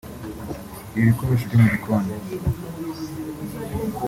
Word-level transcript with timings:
ibikoresho 0.99 1.43
byo 1.49 1.57
mu 1.61 1.67
gikoni 1.73 2.13